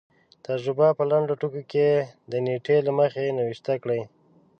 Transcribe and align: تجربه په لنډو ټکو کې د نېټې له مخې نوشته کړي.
تجربه 0.45 0.87
په 0.97 1.03
لنډو 1.11 1.33
ټکو 1.41 1.61
کې 1.71 1.87
د 2.31 2.33
نېټې 2.45 2.77
له 2.87 2.91
مخې 2.99 3.35
نوشته 3.39 3.73
کړي. 3.83 4.01